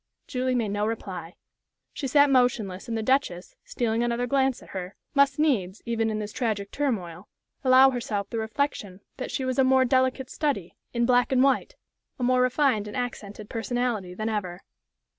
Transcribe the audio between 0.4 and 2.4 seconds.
made no reply. She sat